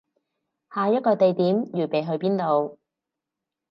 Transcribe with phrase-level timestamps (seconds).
[0.73, 2.79] 下一個地點預備去邊度